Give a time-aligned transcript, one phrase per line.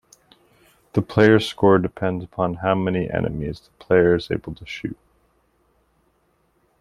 [0.93, 4.97] The player's score depends upon how many enemies the player is able to shoot.